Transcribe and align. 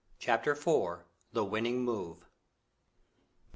CHAPTER 0.17 0.53
IV. 0.53 1.03
THE 1.31 1.45
WINNING 1.45 1.85
MOVE. 1.85 2.25